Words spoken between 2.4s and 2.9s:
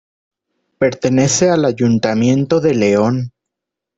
de